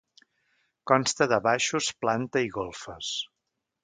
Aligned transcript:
Consta 0.91 1.27
de 1.31 1.37
baixos, 1.47 1.89
planta 2.05 2.43
i 2.47 2.49
golfes. 2.57 3.11